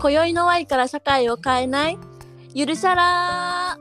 [0.00, 1.98] 今宵のワイから社会を変えない？
[2.54, 3.76] ゆるしゃら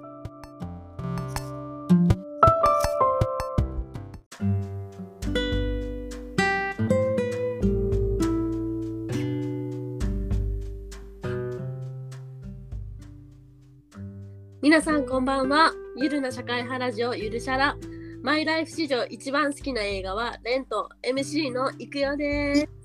[14.61, 15.71] 皆さんこんばんは。
[15.95, 17.77] ゆるな社会派ラジオゆるしゃら。
[18.21, 22.78] マイライフ史上一番好きな映画はレント MC のいくよです。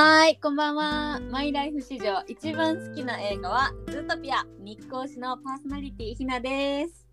[0.00, 1.18] はい、こんばんは。
[1.18, 7.04] マイライフ史上一番好きな映画はズートピア日光市のパーソナリティひなです。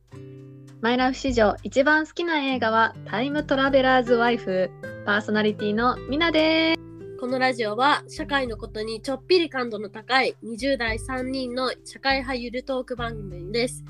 [0.81, 4.69] マイライフ史上一番好きな映画はタイムトラベラーズワイフ
[5.03, 7.19] パーソナリティのミナです。
[7.19, 13.83] このラジオは社会のことにちょっぴり感度の高い20代3人の社会派ゆるトーク番組です。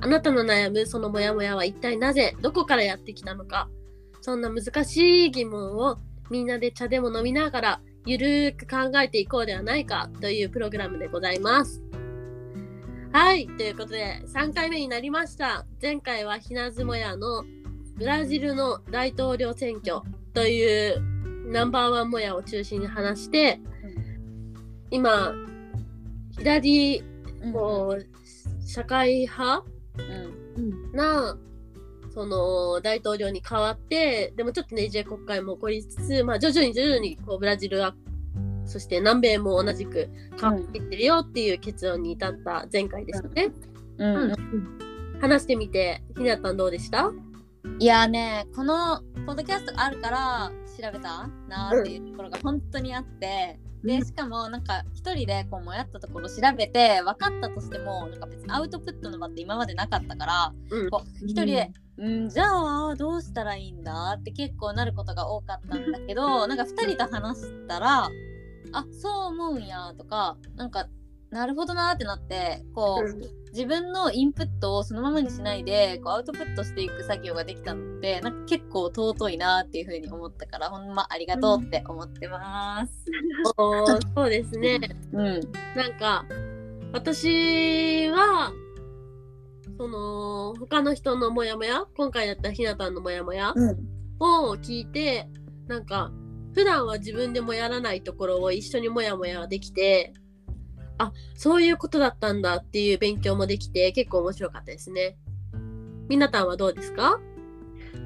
[0.00, 3.68] あなたの悩むそのモヤモヤは一体なぜどこからやってきたのか
[4.22, 5.98] そんな難しい疑問を
[6.30, 11.82] みんなで茶でも飲みながらゆるーく考えていこうではないかというプログラムでございます。
[13.12, 15.66] はい、ということで3回目になりました。
[15.80, 17.44] 前回はひなずもやの
[17.96, 20.00] ブラジルの大統領選挙
[20.32, 21.00] という
[21.46, 23.60] ナンバーワンもやを中心に話して、
[24.90, 25.34] 今、
[26.30, 27.02] 左、
[27.52, 29.62] こう、社会派
[30.56, 31.36] うん、な、
[32.12, 37.94] その大統領に変わって、でもちょっとね、J 国会も起こりつつ、まあ徐々に徐々にこうブラジルは、
[38.64, 40.08] そして南米も同じく
[40.40, 43.50] 変わっていってるよっていう結論に至った前回ですね。
[43.98, 44.16] うん。
[44.16, 44.78] うん。
[45.20, 47.12] 話してみて、ひなたんどうでした？
[47.78, 51.28] いやね、このポッドキャストがあるから調べた？
[51.48, 60.90] なーっていうところが本当にあって、でしかもなんか一人でこうもやったところ調べて分かったとしてもなんか別にアウトプットの場って今までなかったからうん。
[60.90, 68.08] こう一人で、うん、じゃあどうしたらいいんだって結構なることが多かったんだけどなんか2人と話したら
[68.72, 70.88] あそう思うんやとかなんか
[71.30, 82.92] なるほどなってなってこう、自分のインプットをそのままにしないでこうアウトプットしていく作業ができたのでなんか結構尊いなっていうふうに思ったからほんまありがとうって思ってます。
[83.58, 84.80] おーそうですね。
[85.12, 85.40] うん、
[85.76, 86.24] なんか
[86.92, 88.52] 私は
[89.76, 93.76] その他の人のモヤモヤ今回だったらひなたんのモヤモヤうん、
[94.18, 95.28] を聞いて
[95.66, 96.10] なんか
[96.54, 100.14] 普段は自分でもやらないところを一緒にモヤモヤできて
[101.02, 105.16] あそういうことだったんだっていう勉強もできて結構面白かったですね。
[106.08, 107.20] みなたんはどうですか？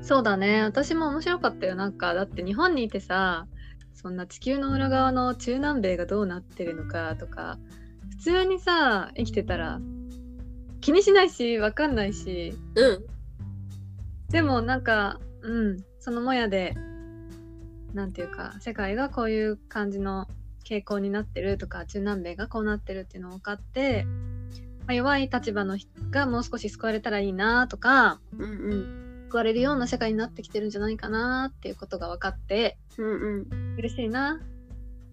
[0.03, 0.62] そうだね。
[0.62, 1.75] 私も面白かったよ。
[1.75, 3.47] なんかだって日本にいてさ、
[3.95, 7.59] そんな地球の裏側の中南米がどうなってるのかとか、
[8.11, 9.81] 普通にさ生きてたら
[10.81, 13.05] 気にしないしわかんないし、うん
[14.31, 16.75] でもなんかうんそのもやで
[17.95, 20.28] なんていうか世界がこういう感じの
[20.69, 24.04] 傾向になってるとか中南米がこうなってるっていうのを分かって、
[24.81, 34.41] まあ、弱い立場の人がもう少し救われたらいいなとかうんうん救われるような世界になってきてるんじゃないかなっていうことが分かってうんうん嬉しいな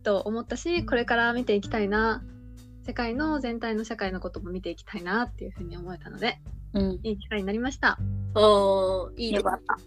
[0.03, 2.23] と思ったしこれから見ていきたいな
[2.85, 6.39] 世界の全体の社会のことも見ていきたいなっていうふうに思えたので
[6.73, 7.99] うん、いい機会になりました。
[8.35, 9.77] おーいいですよかった。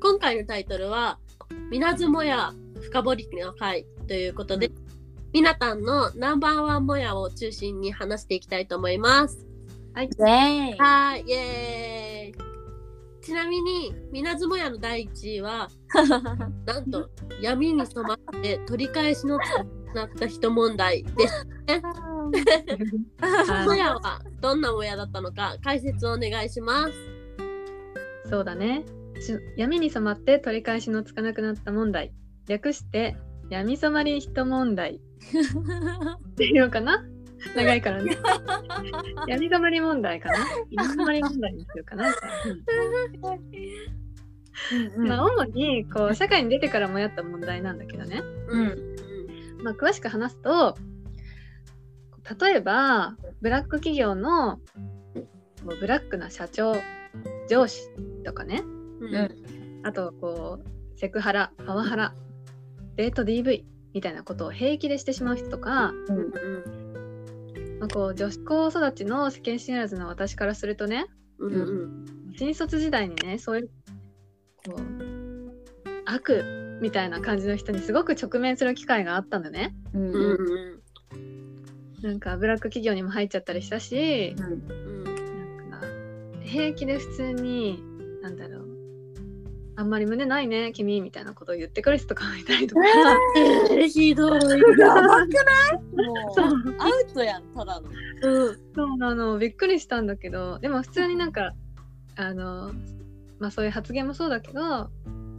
[0.00, 1.18] 今回のタイトルは
[1.70, 2.54] 「みなずもや
[2.84, 4.70] 深掘りの会」ということで、
[5.32, 9.46] みなたんのナンバーワンもやを中心に話していきたいと思います。
[9.94, 12.54] はい、ねはい、イエーイ
[13.24, 15.70] ちなみに、みなずもやの第1位は、
[16.66, 17.08] なんと
[17.40, 21.46] 闇に染まって取り返しのつかなった人問題です。
[23.50, 26.92] は いもやはどんなもやだったのか解説をお願いします。
[28.28, 28.84] そうだね。
[29.20, 32.12] し闇に染まって取り返しのつかなくなった問題。
[32.48, 33.16] 略して
[33.50, 35.00] 闇染まり人問題
[36.30, 37.04] っていうのかな？
[37.54, 38.16] 長いからね。
[39.28, 40.38] 闇染まり問題かな？
[40.70, 42.08] 闇染まり問題にするかな、
[44.96, 48.22] うんまあ、主にこう社会に出てからもやった問題なんだけどね。
[48.48, 48.96] うん。
[49.62, 50.76] まあ、詳しく話すと
[52.40, 54.60] 例えばブラック企業の
[55.80, 56.74] ブラックな社長
[57.48, 57.88] 上司
[58.24, 58.62] とかね
[59.00, 59.14] うん。
[59.14, 59.30] うん
[59.86, 62.14] あとこうセクハラパワハラ
[62.96, 66.20] デート DV みたいなことを平気でしてしまう人とか、うんう
[67.76, 67.78] ん。
[67.80, 71.06] まあ、こう女子高育ちの世間知らずの私からするとね
[71.38, 71.52] うん。
[71.52, 72.34] うん。
[72.36, 73.70] 新卒時代にねそういう
[74.64, 75.14] こう
[76.06, 79.74] 悪みたいな感じの人にすごく直面する機会があったんだね。
[79.92, 80.14] うんうん。
[80.14, 82.02] うん。
[82.02, 85.70] なんかブラック企業にも入っちゃったりしたし、うん。
[85.70, 85.86] なんか
[86.42, 87.82] 平気で普通に
[88.22, 88.63] なんだろう
[89.76, 92.82] あんまり胸ないね君みたいなことを言ってくる人とかもいたりとか、
[93.36, 94.40] えー、ひどい。
[94.78, 96.06] やばくない？
[96.06, 96.46] もそう。
[96.46, 97.88] うアウトやんただの。
[98.22, 98.58] うん。
[98.74, 100.58] そうなのびっくりしたんだけど。
[100.60, 101.54] でも普通になんか
[102.16, 102.72] あの
[103.40, 104.90] まあそういう発言もそうだけど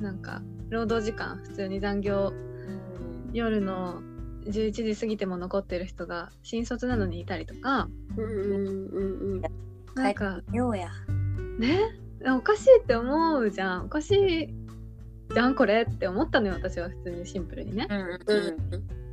[0.02, 2.34] なんか労働時間普通に残業
[3.32, 4.02] 夜の
[4.48, 7.88] 11時過ぎても残ってる人が新卒なのにいたりとか。
[8.18, 9.42] うんうんうん
[9.96, 10.90] なんかようや。
[11.58, 11.80] ね？
[12.34, 13.86] おかしいって思うじゃん。
[13.86, 14.54] おかしい
[15.34, 17.88] じゃんこれって思ったのよ私は普通にシンプルにね。
[17.90, 19.06] うんうんうん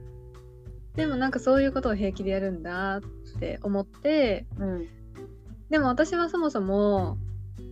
[0.94, 3.00] でもなんかそういうことを平気でやるんだっ
[3.40, 4.86] て思ってうん。
[5.70, 7.16] でも私はそもそも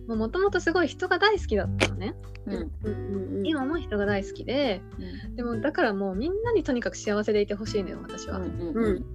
[0.07, 2.15] もともとすごい人が大好きだったのね。
[2.47, 2.53] うん。
[2.53, 3.45] うんうんうん。
[3.45, 4.81] 今も人が大好きで
[5.35, 9.05] でもだからもうみんなにとにかく幸せでいてほしいのよ私は、うん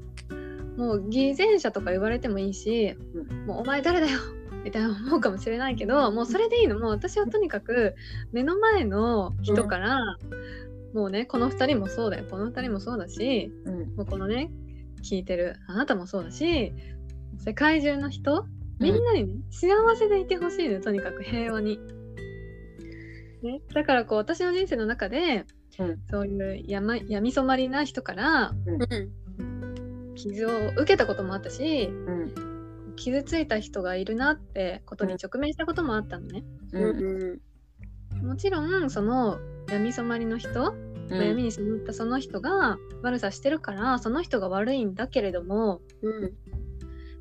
[0.76, 4.18] もう偽善者とか言われてもいいし、うもうお前誰だよ
[4.66, 6.76] みたいな思うかもしれないけどもうそれでいいの。
[6.80, 7.94] もう私はとにかく
[8.32, 10.18] 目の前の人から、
[10.92, 12.24] もうねこの2人もそうだよ。
[12.28, 13.94] この2人もそうだしうん。
[13.94, 14.50] もうこのね
[15.04, 16.72] 聞いてるあなたもそうだし
[17.38, 18.44] 世界中の人
[18.80, 21.78] みんなにね、幸せでいてほしいのよとにかく平和に。
[23.44, 25.44] ね、だからこう私の人生の中で、
[25.78, 25.98] うん。
[26.10, 28.72] そういう闇闇染まりな人からう
[30.12, 30.16] ん。
[30.16, 32.55] 傷を受けたこともあったしうん
[32.96, 36.44] 傷ついた人がいるなってことに直面したこともあったのね。
[36.72, 36.82] うん。
[36.84, 37.40] うん
[38.22, 39.38] もちろんその
[39.68, 40.74] 闇染まりの人、
[41.10, 46.32] 闇に染まったその人が悪さしてるからその人が悪いんだけれどもうん。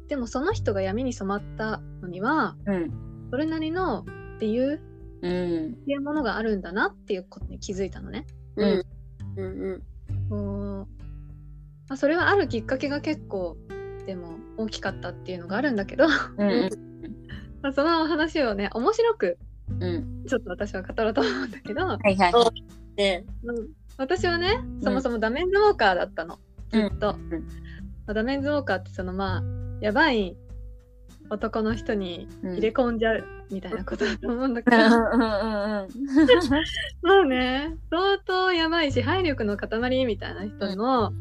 [0.07, 3.27] でもその人が闇に染まったのにはうん。
[3.30, 4.06] それなりの
[4.39, 4.80] 理由
[5.22, 5.74] うん。
[5.74, 8.25] っていうものがあるんだなっていうことに気づいたのね。
[8.56, 8.86] うん
[9.36, 9.83] うん。
[10.30, 10.95] こう
[11.88, 13.57] まあ、それはあるきっかけが結構
[14.06, 16.69] でも大きかったっていうのがあるんだけどうん
[17.62, 19.38] まあその話をね面白く
[19.80, 20.25] うん。
[20.28, 22.34] ちょっと私は語ろうと思うんだけど、はいはい。
[22.96, 23.25] ね。
[23.44, 23.68] うん。
[23.98, 26.40] 私はねそもそもダメンズウォーカーだったの。
[26.72, 27.30] ずっと、ん。
[28.06, 29.44] まあダメンズウォーカーってそのまあ
[29.81, 30.36] やばい
[31.30, 35.88] 男の人に入れ込んじゃうみたいなことだと思うんだけど、 まあ
[37.28, 37.75] ね。
[37.90, 41.13] 相当やばい支配力の塊みたいな人の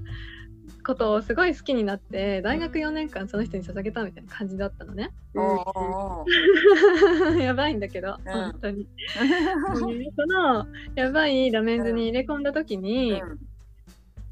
[0.85, 5.11] ことをすごい好きになって大学4年間その人に捧げたみたいな感じだったのね。
[5.35, 5.41] う
[7.37, 7.39] ん。
[7.43, 8.33] やばいんだけど、うん。
[8.33, 8.89] 本当に。
[9.75, 9.89] そ
[10.27, 13.23] のやばいダメンズに入れ込んだ時に、い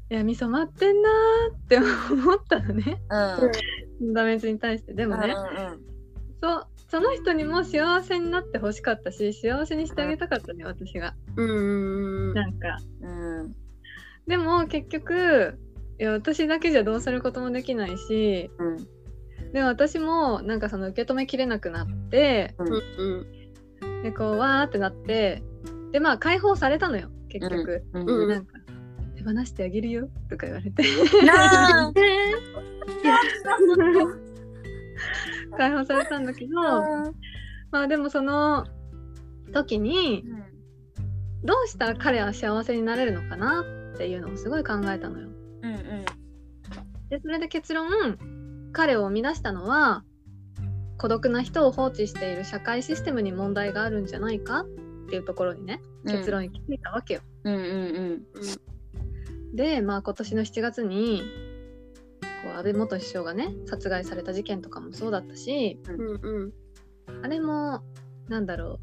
[0.09, 1.87] やみそまってんなーって思
[2.35, 3.01] ったのね。
[4.13, 4.93] ダメンズに対して。
[4.93, 5.35] でもね、
[6.41, 11.15] そうその人にも幸せになってほしかったし幸せにしてあげたかったね私が。
[11.35, 12.35] うんうん。
[12.35, 12.77] なんか。
[13.01, 13.07] う
[13.47, 13.55] ん。
[14.27, 15.57] でも結局
[15.99, 18.77] いや私だけじゃどうすることもできないしうん
[19.53, 25.43] でも私もなんかその受け止めきれなくなってうんでこうわーってなって
[25.91, 28.59] でまあ解放されたのよ結局、うんうんなんか
[29.15, 30.83] 手放してあげるよとか言われて。
[35.57, 36.55] 解放されたんだけど
[37.71, 38.65] まあでもその
[39.53, 40.25] 時に
[41.43, 43.63] どうしたら彼は幸せになれるのかな
[43.93, 45.29] っていうのをすごい考えたのよ。
[45.63, 45.79] うんうん。
[47.09, 47.89] でそれで結論
[48.71, 50.03] 彼を生み出したのは
[50.97, 54.65] 孤独な人を放置している社会システムに問題があるんじゃないかっ
[55.09, 57.21] ていうところにね結論に気づいたわけよ。
[57.43, 58.23] うんうん
[59.55, 61.21] でまあ今年の7月に
[62.43, 66.53] こう安倍元首相がね殺害された事件とかもそうだったしうんうん。
[67.23, 67.81] あれも
[68.27, 68.79] なんだろ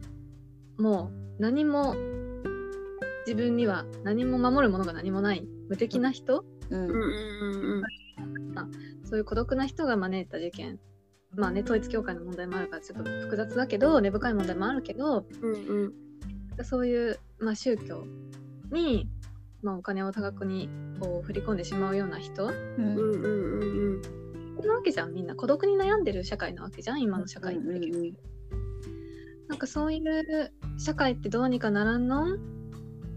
[0.78, 0.82] う。
[0.82, 1.94] もう何も
[3.26, 6.80] 自分には何も守るものが何もない無敵な人、うん。
[6.80, 6.96] うんう
[7.78, 7.82] ん
[9.04, 10.78] そういう孤独な人が招いた事件。
[11.34, 18.04] まあね統一教会の問題もあるからちょっと複雑だけど根深い問題もあるけどうんうんそういう、まあ、宗教
[18.72, 19.08] に、
[19.62, 20.68] まあ、お金を多額に
[21.00, 22.46] こう振り込んでしまうような人。
[22.46, 22.52] うん。
[22.52, 24.02] うんうんうん
[24.66, 25.14] なわけじゃん。
[25.14, 25.34] みんな。
[25.34, 27.00] 孤独に悩んでる社会なわけじゃん。
[27.00, 28.14] 今の社会って結局。
[29.48, 32.34] なんかそういう社会ってどうにかならんの？
[32.34, 32.38] っ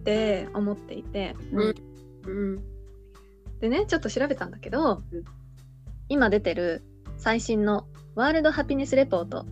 [0.06, 1.36] て思っていて。
[1.52, 1.70] う
[2.32, 2.64] ん
[3.64, 5.24] でねちょっと調べたんだけど、うん。
[6.10, 6.84] 今出てる
[7.18, 9.46] 最新のワ ールドハピネスレポート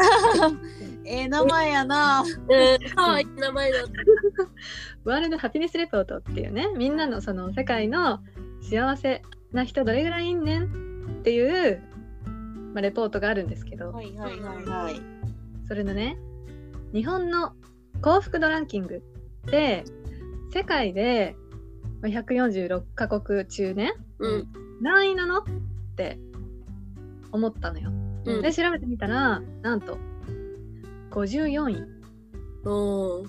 [1.05, 2.21] ええ名前やな。
[2.21, 2.89] うん。
[2.93, 3.91] かわいい名前だった。
[5.05, 8.19] ワールドハピネスレポートっていうねみんなのその世界の
[8.61, 9.21] 幸せ
[9.53, 10.67] な人どれぐらいいんねんっ
[11.23, 11.81] ていう、
[12.73, 15.01] まあ、レポートがあるんですけど、はいはいはいはい。
[15.69, 16.17] それのね
[16.91, 17.53] 日本の
[18.01, 19.01] 幸福度ランキング
[19.45, 19.85] で
[20.53, 21.40] 世界でまあ
[22.01, 23.93] 146カ国中ね。
[24.19, 24.47] うん。
[24.81, 25.39] 何位なの？
[25.39, 25.43] っ
[25.95, 26.19] て
[27.31, 27.91] 思ったのよ。
[28.25, 28.41] うん。
[28.41, 29.97] で調べてみたらなんと
[31.11, 31.83] 54位。
[32.65, 33.27] おー。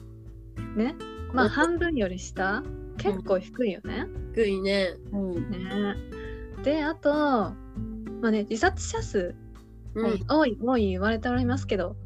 [0.77, 0.95] ね？
[1.33, 2.63] まあ半分より下？
[2.99, 4.07] 結構低いよね。
[4.35, 4.97] 低いね。
[5.13, 5.51] うん。
[5.51, 5.97] ね。
[6.63, 7.55] であとま
[8.25, 9.35] あね自殺者数。
[9.95, 10.05] うん。
[10.05, 11.97] はい多い多い言われておりますけど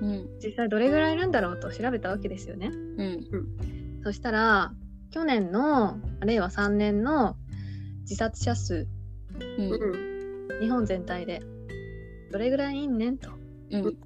[0.00, 0.28] うん。
[0.42, 2.70] 実際どれぐらいいるんだろうと調べたわけですよね。
[2.72, 3.26] うん。
[4.02, 4.72] そしたら
[5.10, 7.36] 去年の令和3年の
[8.02, 8.86] 自殺者数
[9.58, 9.72] うん。
[9.72, 10.18] うん
[10.60, 11.40] 日本全体で
[12.32, 13.30] どれぐらいいんねんと。
[13.70, 13.96] うん。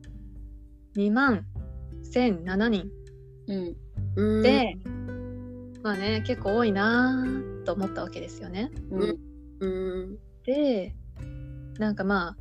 [0.97, 1.47] 2万
[2.12, 2.90] 1007人。
[3.49, 3.76] うん。
[4.16, 4.42] うん。
[4.42, 4.76] で、
[5.82, 8.71] まあね結構多いなーと思ったわけですよね。
[8.90, 9.18] うん。
[9.61, 10.18] うん。
[10.44, 10.94] で
[11.78, 12.37] なんかまあ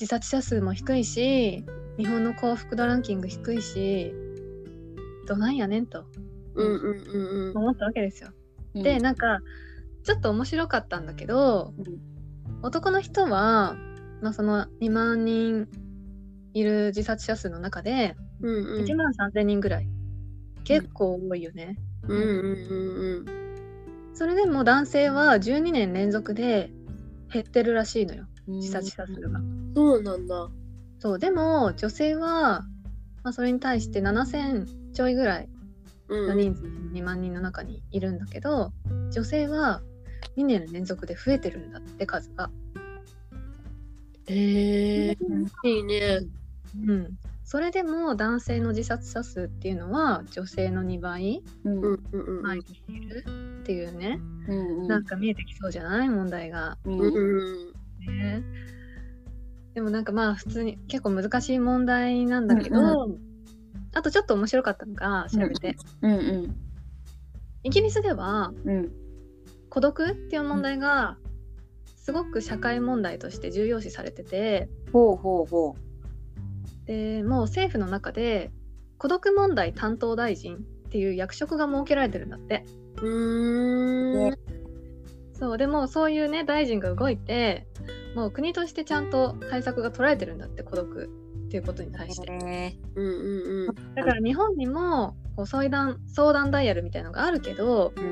[0.00, 1.64] 自殺者数も低いし
[1.96, 4.14] 日本の幸福度ランキング低いし
[5.26, 6.04] どないやねんと
[6.54, 8.30] うんうんうん思ったわけですよ。
[8.74, 9.40] うんでなんか
[10.02, 11.74] ちょっと面白かったんだけど
[12.62, 13.76] 男の人は、
[14.20, 15.68] まあ、その2万人
[16.54, 19.88] いる自殺者数の中でうんうん1万3000人ぐらい、
[20.64, 21.76] 結構多いよね。
[22.08, 23.42] うんうんうん
[24.14, 26.70] それでも男性は12年連続で
[27.32, 29.38] 減ってるらしいのよ自殺者数が。
[29.38, 30.50] うんそうなんだ。
[30.98, 32.62] そうでも女性は、
[33.24, 35.51] まあ、それに対して7000ちょいぐらいうん
[36.12, 38.72] の人数2万人の中にいるんだけど
[39.10, 39.82] 女性は
[40.36, 42.50] 2年連続で増えてるんだって数が。
[44.26, 45.18] へえ
[45.64, 46.20] いいね。
[46.86, 52.36] うん、それでも男性の自殺者数っていうのは女性の2倍うんうんうん。
[52.36, 53.24] うん前にいる
[53.62, 54.54] っていうね、う
[54.84, 56.08] んなんか見えてきそうじゃない？
[56.08, 56.78] 問題が。
[56.84, 57.72] うんうん。
[58.06, 58.42] ね、
[59.74, 63.18] でもなんかまあ普通に結構難しい問題なんだけど、う
[63.94, 66.56] あとちょっと面白かったのが調べて、うんうん。
[67.64, 68.92] イギリスではうん。
[69.68, 71.16] 孤独っていう問題が
[71.96, 75.76] すごく社会問題として重要視されててほうほうほ
[76.84, 78.50] でもう政府の中で
[78.98, 80.58] 孤独問題担当大臣っ
[80.90, 82.64] ていう役職が設けられてるんだって。
[82.96, 84.38] うーん。
[85.32, 87.66] そうでもそういうね大臣が動いて
[88.14, 91.10] もう国としてちゃんと対策が取られてるんだって孤独
[91.52, 92.32] っていうことにう対して。
[92.32, 93.94] へうんうんうん。
[93.94, 98.04] だから日本にもこう相談相談ダイヤルみたいのがあるけどーう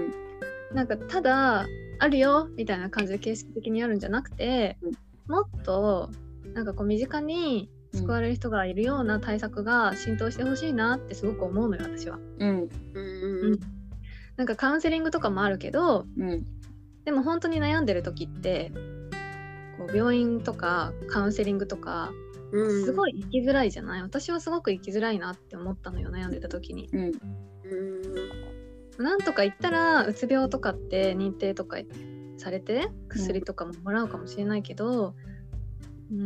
[0.72, 0.76] ん。
[0.76, 1.66] なんかただ
[1.98, 4.92] あるよみたいな感じで形式的にあるんじゃなくて、うん。
[5.34, 6.10] もっと
[6.52, 12.18] なんかこう身近に救われる人がいるような対策が浸透してほしいなってすごく思うのよ私は。
[12.38, 12.68] うん。
[12.94, 13.00] う
[13.54, 13.60] ん
[14.36, 16.44] なんかカウンセリングとかもあるけどうん。
[17.06, 18.70] でも本当に悩んでる時って
[19.78, 26.88] こう病院とかカウンセリングとかうんすごい生きづらいじゃない、私はすごく生きづらいなって思ったのよ悩んでた時に。
[26.92, 27.00] うん。
[27.00, 29.04] うん。
[29.04, 31.78] なんとか言ったらうつ病とかって認定とか
[32.36, 35.14] されて薬とかももらうかもしれないけど、
[36.10, 36.16] うー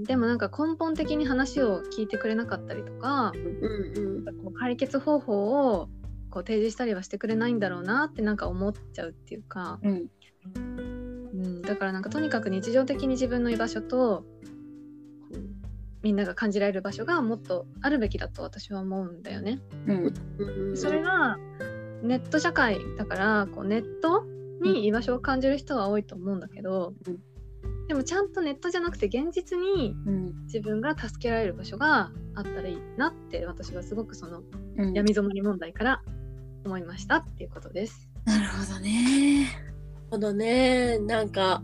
[0.00, 0.04] ん。
[0.04, 4.44] でもなんか根本的に話を聞いてくれなかったりとかうんうん。
[4.44, 5.88] こう解決方法を
[6.30, 10.06] こう提示したりはしてくれないんだろうなってなんか思っちゃうっていうか、うん。
[10.54, 14.24] うん、だからなんかとにかく日常的に自分の居場所と
[16.02, 19.60] みんなが感じられる場所がもっとあるべきだと私は思うんだよね。
[19.86, 20.14] うん。
[20.38, 20.76] うん。
[20.76, 21.38] それが
[22.02, 24.24] ネット社会だからこうネット
[24.62, 27.18] に居場所を感じる人は多いと思うんだけど、うん。
[27.88, 30.44] でもちゃんとネットじゃなくて現実にうん。
[30.44, 34.42] 自分が助けられる場所があったらいいなって私はすごくその
[34.76, 34.92] うん。
[34.92, 36.02] 闇染まり問題から
[36.64, 38.08] 思いましたっていうことです。
[38.24, 39.48] なるほどね。
[40.10, 40.98] ほどね。
[40.98, 41.62] なんか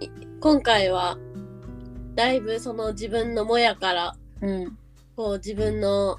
[0.00, 0.08] い
[0.40, 1.18] 今回は
[2.14, 4.78] だいぶその自分のもやからうん。
[5.16, 6.16] こう自分の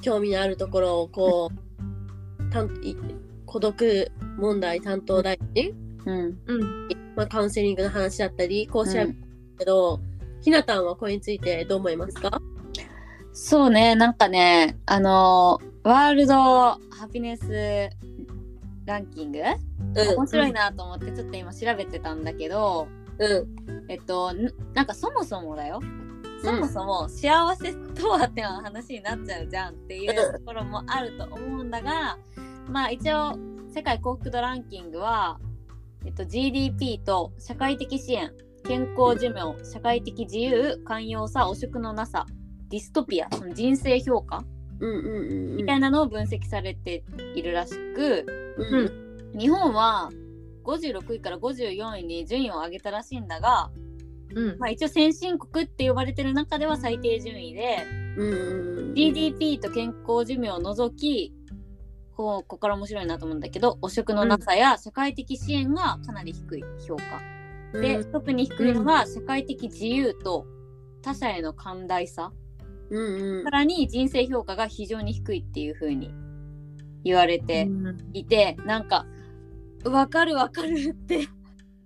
[0.00, 2.96] 興味のあるところをこうたんい
[3.44, 6.38] 孤独問題担当大臣、うん。
[6.46, 9.12] うん、まあ、カウンセリングの話だったりこう調べた
[9.58, 10.00] けど、
[10.40, 12.40] ひなたんはこれについてどう思いますか？
[13.32, 16.78] そうねなんかねあのワールドハ
[17.12, 17.90] ピネス
[18.84, 19.38] ランキング？
[19.40, 20.16] うん。
[20.16, 23.86] 面白いなと思ってちょっと今調べてたんだけど、うん。
[23.88, 25.80] えっとんなんかそもそもだよ。
[26.42, 32.18] そもそも幸せとはって話になっちゃうじゃんっていうところもあると思うんだが
[32.68, 33.38] まあ一応
[33.74, 35.40] 世界幸福度ランキングは、
[36.04, 38.32] えっと、GDP と社会的支援
[38.64, 42.26] 健康寿命社会的自由寛容さ汚職のなさ
[42.68, 44.44] ディストピアその人生評価
[44.80, 45.56] うんうんうんうん。
[45.56, 47.02] みたいなのを分析されて
[47.34, 48.26] いるらしく、
[48.58, 49.38] うん。
[49.38, 50.10] 日本は
[50.66, 53.70] 56位から54位に順位を上げたらしいんだが、
[54.34, 54.58] うん。
[54.58, 57.78] まあ、一応先進国って呼ばれてる中では最低順位で、
[58.16, 58.70] うん。
[58.70, 61.34] うん GDP と健康寿命を除き
[62.16, 67.02] こうここから面白いなと思うんだけど汚職のなさや社会的支援がかなり低い評価、
[67.78, 70.46] で、特に低いのが社会的自由と
[71.02, 72.32] 他者への寛大さ。
[72.90, 73.44] うんうん。
[73.44, 76.10] さらに人生評価が非常に低いっていう風に
[77.04, 77.68] 言われて
[78.12, 79.06] いて、なんか
[79.90, 81.28] 分かる分かるって。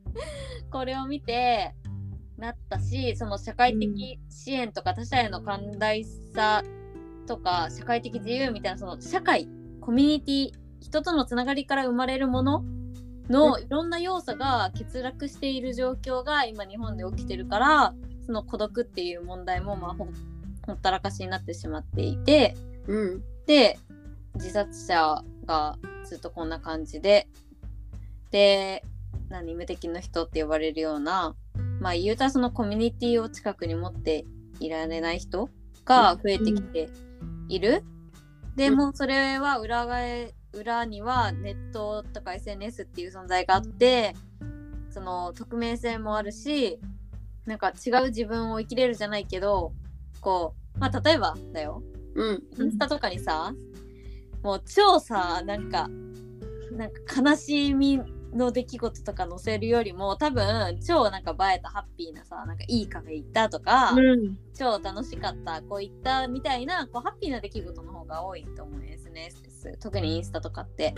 [0.70, 1.74] これを見て
[2.36, 6.62] なったしその社会的支援とか他者への寛大さ
[7.26, 9.48] とか社会的自由みたいなその社会
[9.80, 12.64] コミュニティ人とのつながりから生まれるもの
[13.28, 17.94] のいろんな要素が欠落している状況が今日本で起きてるから
[18.26, 20.12] その孤独っていう問題もまあほん
[20.66, 22.54] ほったらかしになってしまっていて。
[22.86, 23.22] うん。
[23.46, 23.78] で
[24.34, 27.28] 自殺者がずっとこんな感じで
[28.30, 28.84] で
[29.28, 31.34] 何無敵の人って呼ばれるような
[31.80, 34.24] まあ言うたらそのコミュニティを近くに持って
[34.60, 35.48] いられない人
[35.84, 36.88] が増えてきて
[37.48, 37.82] いる。
[38.56, 38.76] でうん。
[38.76, 40.00] もうそれは裏側
[40.52, 44.14] 裏にはネットとか SNS っていう存在があって
[44.90, 46.80] その匿名性もあるし
[47.46, 49.72] なんか違う自分を生きれるじゃないけど
[50.20, 51.82] こうまあ例えばだよ。
[52.14, 52.42] うん。
[52.58, 53.54] インスタとかにさ、
[54.42, 55.88] もう超さなんか
[56.72, 58.00] なんか悲しみ
[58.32, 64.38] の出来事とか載せるよりも多分超なんか映えたハッピーなさなんかいいカフェ行ったとか、うん。
[64.54, 70.94] 超楽しかったこういったみたいなこうハッピーな出来事の方が多いと思う SNS 特にインスタとかって。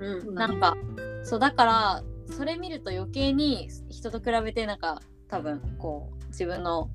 [0.00, 0.76] うんうんなんか
[1.24, 6.90] そうだからそれ見ると余計に人と比べてなんか多分こう自分の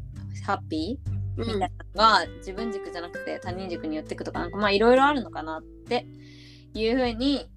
[0.45, 6.05] ハッピーみたいなのが自分軸じゃなくて他人軸に寄ってくとかなんかまあいろいろあるのかなって
[6.73, 7.49] いうふうに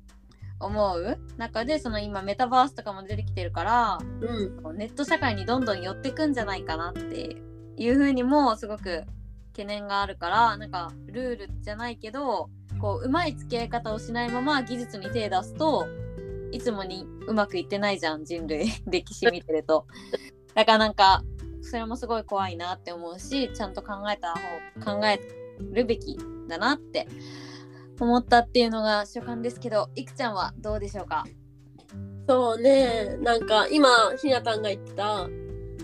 [0.58, 7.36] 思う中でその今メタバースとかも出てきてるからうんネット社会にどんどん寄ってくんじゃないかなって
[7.76, 9.04] いうふうにもすごく
[9.52, 15.86] 懸念があるからなんかルールじゃないけどこううまい付き合い方をしないまま技術に手出すと
[16.52, 19.86] いつもにうまくいってないじゃん人類 歴史見てると。
[20.54, 21.22] だからなんか
[21.60, 24.34] それもすごい怖いなって思うしちゃんと考えた
[24.78, 25.20] 方考え
[25.72, 26.16] るべき
[26.48, 27.08] だなって
[28.00, 31.24] 思ったっていうのが所感ですけどいくちゃんはどうでしょうか？
[32.28, 33.88] そうねなんか今
[34.20, 35.28] ひなたんが言ってた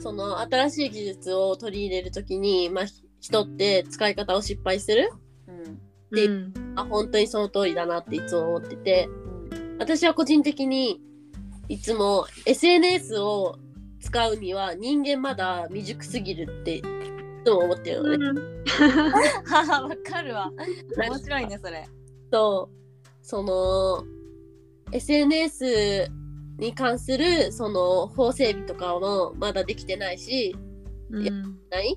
[0.00, 5.10] その新しい技術を取り入れるときに、まあ、ひ人って使い方を失敗する
[5.46, 5.80] うん。
[6.10, 6.52] でうん。
[6.74, 9.08] あ本当にその通りだなっていつも思ってて
[9.78, 11.00] 私は個人的に
[11.68, 13.58] いつも SNS を
[14.00, 16.82] 使うには人間まだ未熟すぎるってい
[17.44, 18.40] つも思ってるのね。
[19.46, 20.50] はは わかるわ。
[20.96, 21.86] 面白いねそれ
[22.32, 22.70] と
[23.22, 24.04] その
[24.90, 26.10] SNS
[26.58, 30.56] に関するその法整備とかもまだできてないし
[31.10, 31.58] うん。
[31.70, 31.96] ない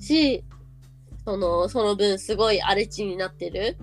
[0.00, 0.42] し
[1.24, 3.76] そのその分すごい荒れ地になってる。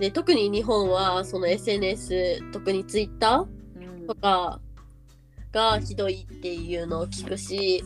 [0.00, 4.06] で特に日本はその SNS 特に Twitter うん。
[4.06, 4.60] とか
[5.52, 7.82] がひどいっていうのを聞くし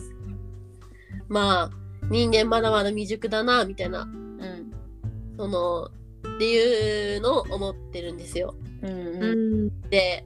[1.27, 1.71] まあ
[2.09, 4.01] 人間まだまだ未熟だなみたいな。
[4.01, 4.73] うん。
[5.37, 5.89] その
[6.35, 8.55] っていうのを思ってるんですよ。
[8.81, 9.65] うんううん。
[9.67, 10.25] んで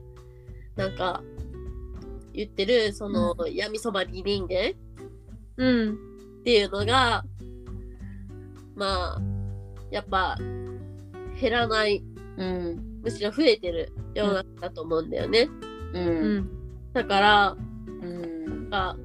[0.76, 1.22] なんか
[2.32, 4.72] 言ってるその闇そばり人間っ
[5.56, 5.98] うん。
[6.44, 7.24] ていうのが
[8.74, 9.22] まあ
[9.90, 10.36] やっぱ
[11.40, 12.02] 減らない
[12.36, 13.00] うん。
[13.02, 15.48] むしろ増えてる世の中だと思うんだよね。
[15.92, 16.36] ううん。
[16.38, 16.50] ん
[16.92, 18.96] だからうんか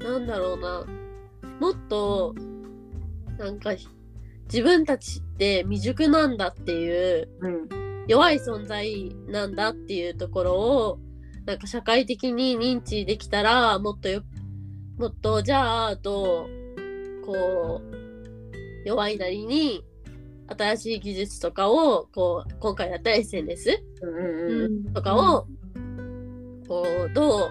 [0.00, 0.84] なんだろうな。
[1.60, 2.34] もっと
[3.38, 3.70] なんか
[4.52, 7.68] 自分たちって未熟なんだっていううん
[8.06, 10.98] 弱い存在なんだっていうところを
[11.46, 14.22] なんか社会的に認知できたらもっとよ
[14.98, 19.82] もっとじゃあどうこう弱いなりに
[20.48, 25.46] 新しい技術とかをこう今回だったら SNS うんとかを
[26.68, 27.50] こうどう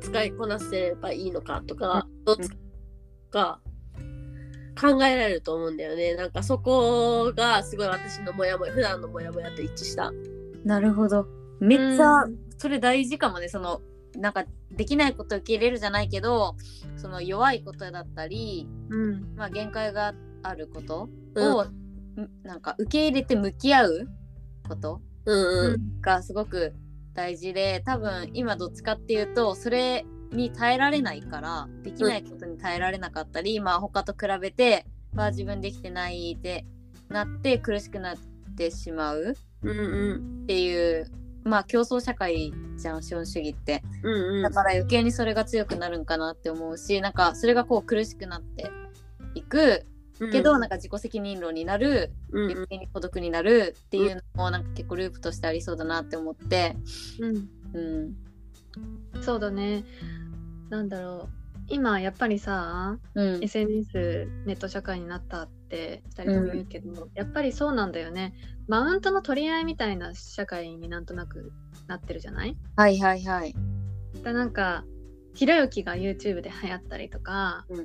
[0.00, 3.60] 使いこなせればいいのかとか、どう使うか
[4.78, 6.14] 考えられると思うんだよね。
[6.14, 10.12] なんかそこがすごい私のモヤモヤ普段のモヤモヤと一致した。
[10.64, 11.26] なるほど。
[11.60, 13.48] めっちゃうんそれ大事かもね。
[13.48, 13.80] その
[14.16, 16.56] なんかできないこと受け入れるじゃないけど
[16.96, 19.34] その弱いことだったりうん。
[19.36, 21.62] まあ限界があることう
[22.20, 22.30] ん。
[22.42, 24.08] なんか受け入れて向き合う
[24.68, 26.00] ことうんうん。
[26.00, 26.74] がすごく
[27.14, 36.64] 大事で多分今どっちかっていうとそれに耐えられないからできないことに耐えられなかったり、まあ他と比べてまあ自分できてないで
[37.08, 38.16] なって苦しくなっ
[38.56, 40.42] てしまううんうん。
[40.44, 41.10] っていう
[41.44, 43.82] まあ競争社会じゃん資本主義って。
[44.02, 44.42] うんうん。
[44.42, 48.70] だから余計にそれが強くなるんかなって思うしなんかそれがこう苦しくなって
[49.34, 49.86] いく。
[50.32, 52.52] けど、なんか自己責任論になるうんうん。
[52.52, 56.76] 余計に孤独になるっていうのもなんか結構ループとしてありそうだなって思って。
[57.20, 57.48] うん。
[57.72, 57.80] う
[59.18, 59.22] ん。
[59.22, 59.84] そうだね
[60.70, 61.28] なんだろう。
[61.68, 63.44] 今やっぱりさうん。
[63.44, 68.34] SNS ネット社会になったって2人とも言うけど、やっぱりそうなんだよね。
[68.66, 71.52] マウントの取り合いみたいな社会になんとなく
[71.86, 72.56] なってるじゃない？
[72.76, 73.54] はいはいはい。
[74.24, 74.84] だなんか
[75.34, 77.84] ひろゆきが YouTube で流行ったりとかうん。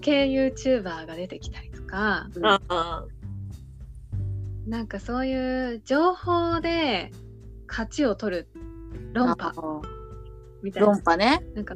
[0.00, 3.04] 系 YouTuber が出てきたりとかああ
[4.66, 7.10] なんかそういう情報で
[7.66, 8.48] 勝ちを取る
[9.14, 9.52] 論破
[10.62, 10.88] みたいな。
[10.88, 11.44] 論破ね。
[11.54, 11.74] なんか、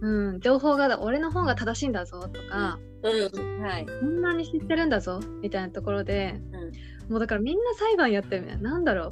[0.00, 3.62] うん、情報が俺の方が正しいんだぞとか、うん。
[3.62, 3.86] はい。
[3.86, 7.12] こんなに知ってるんだぞみたいなところで、うん。
[7.12, 9.10] もうだからみんな裁判やってるみたいななんだろう。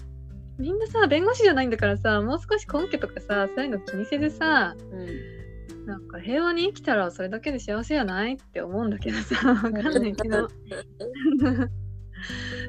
[0.62, 5.86] みんなさ弁護士じゃないんだからさもう少し根拠とかさそういうの気にせずさうん。
[5.86, 10.48] なんか平和に生きたらそれだけで幸せやないって思うんだけどさ わかんないけど。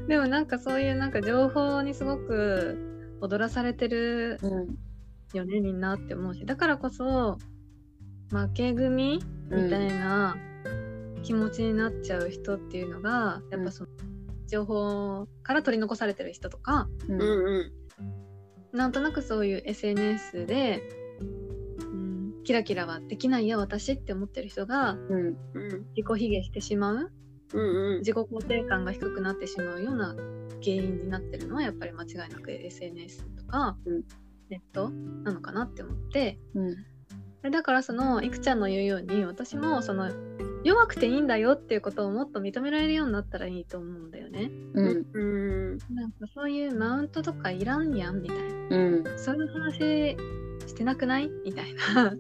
[0.07, 2.77] でもなんかそういうなんか情報にすごく
[3.21, 4.67] 踊らされてるうん
[5.35, 6.45] よねみんなって思うし。
[6.45, 7.37] だからこそ
[8.29, 10.37] 負け組みたいな
[11.23, 13.89] 気持ちになっちゃう人っていうのが、やっぱその
[14.47, 17.21] 情報から取り残されてる人とかうん。
[17.21, 17.71] うんうん
[18.73, 20.83] なんとなくそういう SNS で、
[21.19, 25.37] うん、キラキラはできないよ私って思ってる人がうん。
[25.53, 27.11] うん自己卑下してしまう
[27.53, 27.99] うんうん。
[27.99, 30.15] 自己肯定感が低くなってしまうような
[30.63, 34.03] 原因になってるのはやっぱり間違いなく SNS とか、うん
[34.49, 36.39] ネットなのかなって思って。
[36.55, 36.75] うん。
[37.43, 40.11] でだからそのいくちゃんの言うように私もその
[40.63, 44.51] 弱くていいんだよっていうことをもっと認められるようになったらいいと思うんだよね。
[44.73, 45.05] うん。
[45.13, 45.21] う
[45.75, 45.77] ん。
[45.95, 48.77] なんかそういうマウントとかいらんやんみたいな。
[48.77, 49.03] うん。
[49.17, 50.17] そういう話
[50.67, 52.09] してなくないみたいな。
[52.09, 52.15] うん。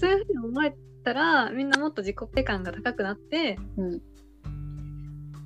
[0.00, 4.00] そういうふうに思えたらみんなもっと自己肯定感が高くなってうん。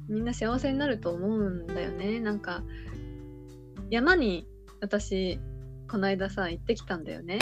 [0.08, 2.62] みんな幸せになると思うんだよねなんか
[3.90, 4.46] 山に
[4.80, 5.40] 私
[5.88, 7.38] この間さ行ってきたんだよね。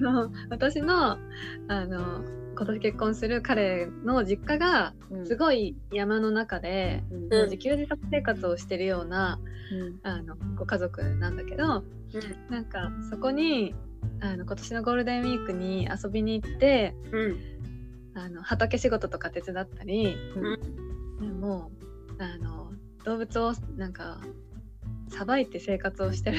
[0.00, 1.18] の私の
[1.68, 2.24] あの
[2.56, 5.26] 今年結婚する彼の実家がうん。
[5.26, 7.44] すごい山の中で、うん。
[7.44, 9.38] 自給自足生活をしてるような
[9.72, 10.00] うん。
[10.02, 11.84] あのご家族なんだけど
[12.50, 13.74] なんかそこに
[14.20, 17.36] あの今年のゴールデンウィークに遊びに行ってうん。
[18.14, 21.20] あの畑仕事とか手伝ったり、うん。
[21.20, 21.70] でも
[22.18, 22.72] あの
[23.04, 24.20] 動物をなんか
[25.08, 26.38] さばいて生活をしてる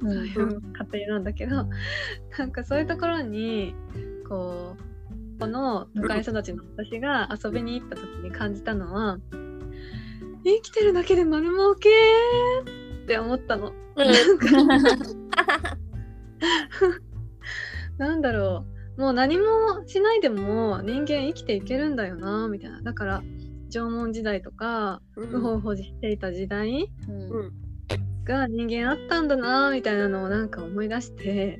[0.00, 0.12] うん。
[0.12, 0.60] そういう
[0.92, 1.66] 家庭なんだけど
[2.38, 3.74] なんかそういうところに
[4.28, 9.18] こうこの都会育ちの私が遊びに行った時に感じたのは
[10.44, 11.88] 生きてるだけで丸儲け？
[13.02, 13.72] って思ったの。
[17.98, 18.64] なんだろ
[18.96, 19.00] う。
[19.00, 19.44] もう何も
[19.86, 22.82] しないでも人間生きていけるんだよなみたいな。
[22.82, 23.22] だから
[23.70, 25.30] 縄文時代とかうん。
[25.34, 27.52] ウホウホしていた時代うんうん
[28.28, 31.58] が人間あったんだなみたいなのをなんか思い出して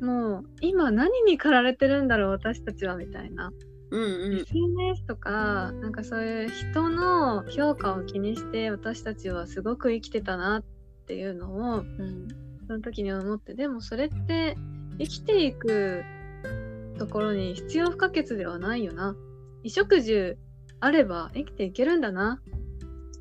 [0.00, 0.06] うん。
[0.06, 3.50] もう今何に駆られてるんだろう私たちはみたいな、
[3.90, 4.40] うんうん。
[4.40, 10.64] SNS とかなんかそういう人の評価を気にして私たちはすごく生きてたなっ
[11.06, 12.28] ていうのをうん
[12.66, 14.56] その時に思ってでもそれって
[14.98, 16.04] 生きていく
[16.98, 19.16] ところに必要不可欠ではないよな。
[19.62, 20.38] 衣食住
[20.78, 22.40] あれば生きていけるんだな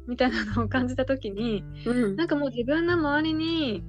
[0.08, 2.16] みたいなのを感じた時にうん。
[2.16, 3.84] なんかもう自分の周りに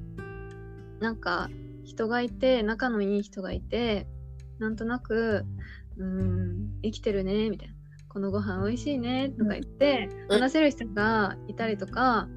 [1.00, 1.50] なんか
[1.84, 4.06] 人がいて仲のいい人がいて
[4.58, 5.44] なんとなく
[5.96, 7.74] うーん生きてるねみたいな。
[8.08, 10.40] このご飯美味しいねとか言って、うん。
[10.40, 12.28] 話せる人がいたりとか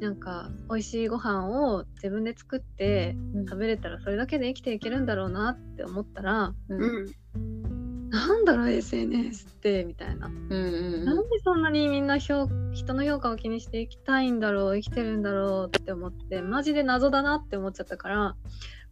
[0.00, 3.46] なんか美味しいご飯を自分で作ってうん。
[3.46, 6.52] 食べれたらそれだけで生きていけるんだろうなって思ったら
[8.12, 18.36] なんだろう SNS ってみたいな、うんなんでそんなにみんな評人の評価を気にして生きたいんだろう生きてるんだろうって思ってマジで謎だなって思っちゃったから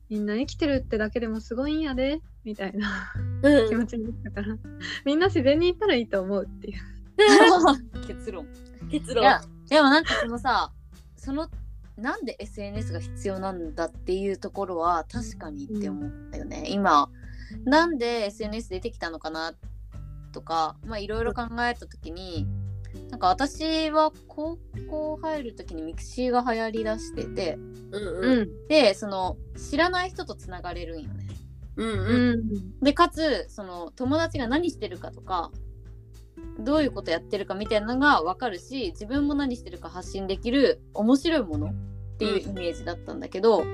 [0.09, 3.69] みんな生きてるってだけでもすごいんやでみたいなうん。
[3.69, 4.57] 気持ちになったから
[5.05, 6.81] みんな自然に行ったらいいと思うっていう。
[8.09, 8.47] 結論。
[8.91, 9.23] 結論。
[9.23, 10.73] いやでもなんかそのさ
[11.17, 11.51] その
[11.99, 17.11] なんで SNS が必要なんだっていうところは確かにって思ったよね、今
[17.65, 19.55] なんで SNS 出てきたのかな
[20.33, 22.47] とかまあいろいろ考えた時に
[23.11, 24.59] なんか私は高
[24.89, 28.43] 校入る時に mixi が流行りだしててうんううん。
[28.43, 31.27] んでその知らない人とつながれるんよね。
[31.77, 32.41] うんううん。
[32.41, 35.51] んでかつその友達が何してるかとか
[36.59, 41.73] どういうことやってるかみたいなのが分かるし自分も何してるか発信できる面白いものっ
[42.19, 43.65] ていうイメージだったんだけど、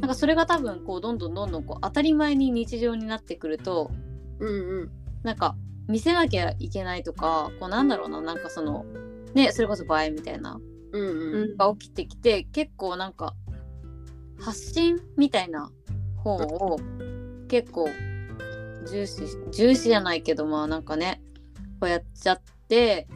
[0.00, 3.90] なんかそれが多分こうどんどんどんどんこう当たり前に日常になってくると
[4.38, 4.90] うんうん。
[5.22, 5.56] なんか
[5.88, 8.84] 見せなきゃいけないとかこうなんだろうななんかその
[9.34, 10.60] ねそれこそ映えみたいな
[10.92, 11.34] うんうん。
[11.34, 13.34] うんが起きてきて結構なんか
[14.40, 15.70] 発信みたいな
[16.16, 16.78] 方を
[17.48, 17.88] 結構
[18.90, 21.22] 重視重視じゃないけどまあなんかね
[21.80, 23.06] こうやっちゃって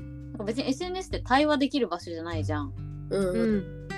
[0.45, 2.73] 別に SNS って対話できる場所じゃないじゃん。
[3.11, 3.89] うんううんん。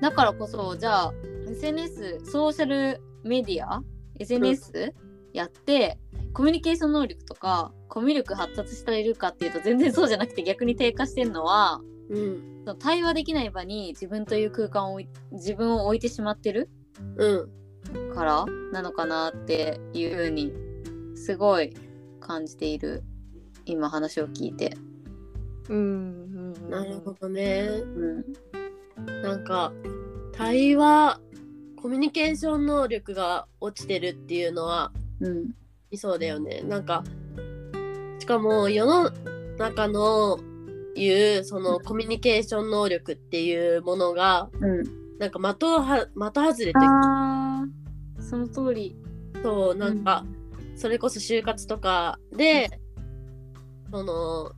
[0.00, 1.12] だからこそじゃあ
[1.52, 3.82] SNS ソーシャルメディア
[4.18, 4.94] SNS、
[5.32, 5.98] やって
[6.32, 12.62] コミュニケーション能力とかコミュ力発達しているかっていうと全然そうじゃなくて逆に低下してるのはうん。
[12.64, 15.00] その対話できない場に自分という空間を
[15.32, 16.70] 自分を置いてしまってる
[17.16, 17.34] う
[18.08, 18.14] ん。
[18.14, 20.52] からなのかなっていうふうに
[21.16, 21.74] すごい
[22.20, 23.02] 感じている
[23.66, 24.74] 今話を聞いて。
[25.68, 26.54] うんうん。
[26.54, 26.70] うん。
[26.70, 27.68] なるほどね。
[27.68, 29.22] うん。
[29.22, 29.72] なんか
[30.32, 31.20] 対話
[31.82, 35.50] コミュニケーション能力が落ちてるっていうのはうん。
[35.90, 36.62] いそうだよね。
[36.62, 37.04] なんか
[38.18, 39.10] しかも世の
[39.58, 40.38] 中の
[40.94, 44.82] いうそのコミュニケーション能力っていうものがうん、
[45.18, 46.72] なんか的をは的外れて
[48.22, 48.96] その通り。
[49.42, 50.24] そうなんか、
[50.76, 52.80] それこそ就活とかで、
[53.90, 54.52] その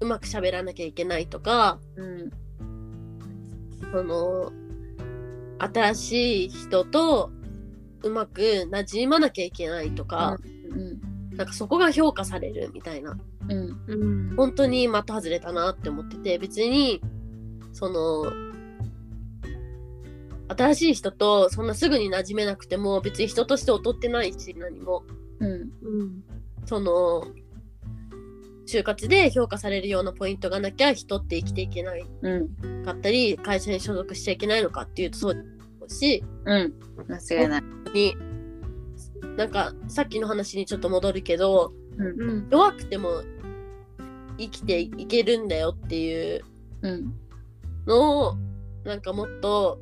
[0.00, 2.30] うまく喋らなきゃいけないとかうん。
[3.90, 4.52] その
[5.58, 7.30] 新しい人と
[8.02, 10.38] うまく馴染まなきゃいけないとか、
[10.70, 13.16] うんなんかそこが評価されるみたいな。
[13.48, 13.80] うん。
[13.86, 17.00] うん本当に的外れたなって思ってて別に
[17.72, 18.32] その
[20.48, 25.04] 新しい人とそんなすぐに馴染めなくても別に人として劣ってないし何も。
[25.38, 25.54] うんう
[26.04, 26.24] ん。
[26.66, 27.24] その
[28.68, 32.04] 就活で評価されるようなポイントがなきゃ人って生きていけない。
[32.20, 32.84] うん。
[32.84, 36.22] かったり会社に所属しちゃいけないのかっていうとそうだし。
[36.44, 36.74] うん。
[37.08, 37.62] 間違いない。
[37.94, 38.14] に。
[39.38, 42.20] なんかさっきの話にちょっと戻るけどうん。
[42.20, 42.48] うん。
[42.50, 43.22] 弱くても
[44.36, 46.44] 生きていけるんだよっていう
[46.82, 47.14] うん。
[47.86, 48.36] のを
[48.84, 49.80] なんかもっと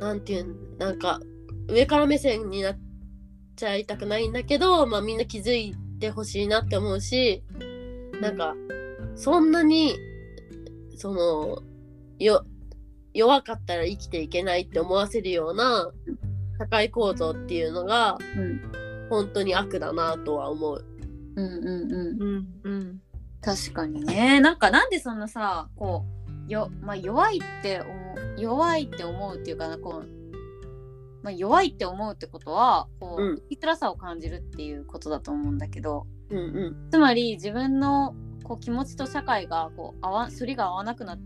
[0.00, 1.18] なんていうんなんか
[1.66, 2.78] 上から目線になっ
[3.56, 7.42] ちゃいたくないんだけど、まあ、みんな気づいてほしいなって思うし
[8.20, 8.54] なんか
[9.14, 9.96] そんなに
[10.96, 11.62] その
[12.18, 12.44] よ
[13.14, 15.90] 弱かったら生きていけないって思わせるような
[16.58, 18.88] 社会構造っていうのがうん。
[19.08, 20.84] 本当に悪だなとは思う。
[21.36, 22.22] うんうんうん。
[22.22, 23.00] うんうん。
[23.40, 24.40] 確かにね。
[24.40, 26.04] なんかなんでそんなさこ
[26.48, 30.08] うよ、まあ、弱いって思う弱いって思うっていうかなこう、
[31.28, 33.36] まあ、弱いって思うってことはこう、うん。
[33.50, 36.06] 生きづらさを感じるっていうことだと思うんだけど。
[36.30, 36.90] うんうん。
[36.90, 38.14] つまり自分の
[38.44, 41.18] こう気持ちと社会がこう合わ反りが合わなくなっ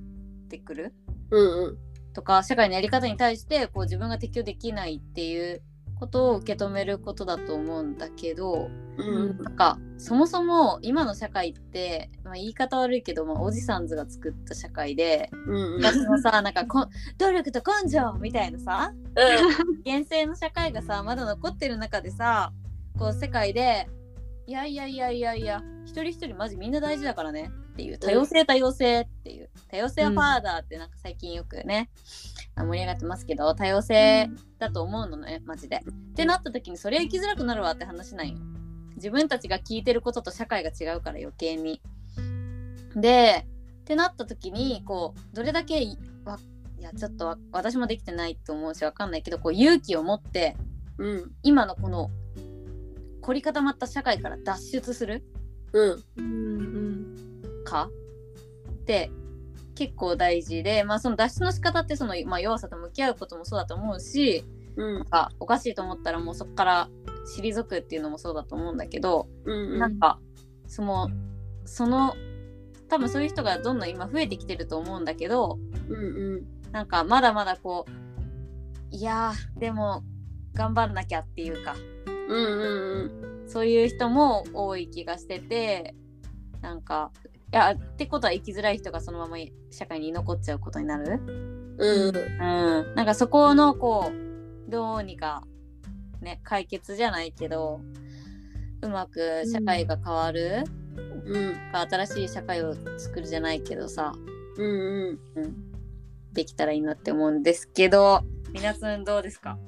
[0.48, 0.92] てくる？
[1.30, 1.78] うんうん。
[2.14, 5.62] とか社会のやり方に対してこう自分が適応できないっていう
[6.02, 9.40] ことを受け止めることだと思うんだけどうん。
[9.40, 15.76] なんかそもそも今の社会って、まあ、言い方悪いけど、まあ、おじさんズが作った社会でうんうん。
[15.76, 16.88] 昔のさなんかこ
[17.18, 18.92] 努力と根性みたいなさ
[19.86, 22.52] 現世の社会がさまだ残ってる中でさ
[22.98, 23.86] こう世界で
[24.48, 31.90] いやいやいやいやいや一人一人マジみんな大事だからねっていう多様性多様性っていう多様性はパーだってなんか最近よくね、
[32.31, 35.78] あ盛り上がってますけど多様性だと思うのねマジで。
[35.78, 38.38] ってなった時にそれは生きづらくなるわって話なんよ。
[38.96, 41.80] 自分たちが聞いてることと社会が違うから余計に。
[42.94, 43.46] で
[43.80, 45.98] ってなった時にこうどれだけい
[46.78, 50.56] やちょっとわ私もできてないと思うしわかんないけどこう勇気を持って
[50.98, 52.10] うん今のこの
[53.22, 55.24] 凝り固まった社会から脱出する
[55.72, 57.16] うんうん
[57.64, 57.88] か？
[58.70, 59.10] って
[59.74, 64.44] 結構大事で、まあ、その脱出の仕方ってその、まあ、弱さと向き合うこともそうだと思うし
[64.76, 64.94] うん。
[64.98, 66.88] なんかおかしいと思ったらもうそこから
[67.36, 70.18] 退くっていうのもそうだと思うんだけど、うんなんか
[70.66, 71.08] その
[71.64, 72.14] その
[72.88, 75.58] 多分そういう人がどんどん今増えてきてると思うんだけど
[75.88, 76.72] うんうん。
[76.72, 80.02] なんかまだまだこういやーでも
[80.54, 81.74] 頑張んなきゃっていうか
[82.28, 85.94] うんうんそういう人も多い気がしてて
[86.60, 89.36] なんかいやってことは生きづらい人がそのまま
[89.70, 91.20] 社会に残っちゃうことになる？
[91.78, 92.16] うん。
[92.16, 92.94] うん。
[92.94, 95.44] なんかそこのこうどうにか
[96.20, 97.80] ね解決じゃないけど
[98.80, 100.64] うまく社会が変わる、
[101.26, 101.54] うん。
[101.72, 104.12] か新しい社会を作るじゃないけどさ、
[104.56, 105.42] うんうん。
[105.42, 105.54] うん、
[106.32, 108.22] できたらいいなって思うんですけど。
[108.52, 109.58] 皆さんどうですか？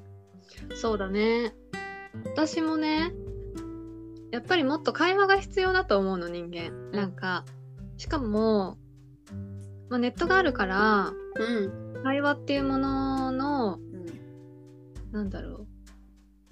[0.75, 1.55] そうだね。
[2.25, 3.13] 私もね
[4.31, 7.45] やっぱりもっと会話が必要だと思うの人間、なんか
[7.97, 8.77] しかも、
[9.89, 12.03] まあ、ネットがあるからうん。
[12.03, 14.07] 会話っていうもののうん
[15.13, 15.67] なんだろ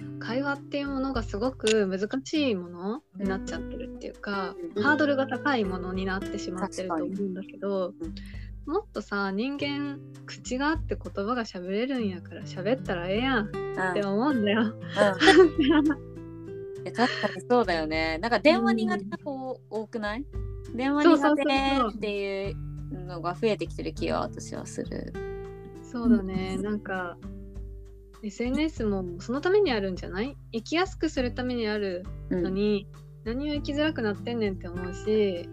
[0.00, 0.18] う。
[0.18, 4.83] 会話っていうものがすごく難しいものになっちゃってるっていうか、うん。
[4.83, 8.14] ハードルが高いものになってしまってると思うんだけど、うん。
[8.72, 13.50] もっとさ人間口があって言葉が喋れるんやから喋ったらええやんっ
[13.94, 14.74] て思うんだよ。
[16.83, 18.18] うんいや確かにそうだよね。
[18.18, 20.25] なんか電話苦手な子多くない？
[20.75, 21.92] 電話苦そうそうそうそう。
[21.92, 22.57] 手っていう
[23.07, 25.12] のが増えてきてる気が私はする。
[25.83, 27.16] そうだね、なんか
[28.23, 30.37] SNS もそのためにあるんじゃない？
[30.53, 32.42] 生きやすくするためにあるうん。
[32.42, 32.87] のに、
[33.25, 35.49] 何を生きづらくなってんねんって思うし